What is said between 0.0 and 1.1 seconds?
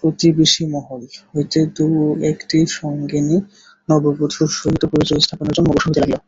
প্রতিবেশীমহল